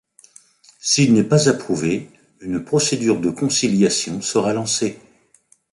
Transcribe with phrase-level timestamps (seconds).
[0.79, 2.09] S'il n'est pas approuvé,
[2.39, 4.97] une procédure de conciliation sera lancée.